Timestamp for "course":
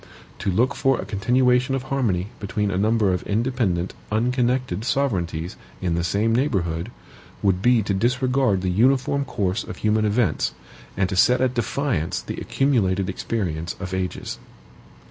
9.25-9.63